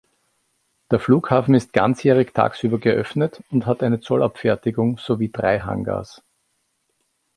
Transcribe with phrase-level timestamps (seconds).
[0.89, 6.23] Der Flughafen ist ganzjährig tagsüber geöffnet und hat eine Zollabfertigung sowie drei Hangars.